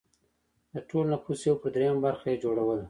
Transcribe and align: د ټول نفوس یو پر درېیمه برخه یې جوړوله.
د 0.73 0.75
ټول 0.89 1.05
نفوس 1.13 1.39
یو 1.49 1.55
پر 1.61 1.69
درېیمه 1.75 2.01
برخه 2.05 2.25
یې 2.31 2.37
جوړوله. 2.43 2.79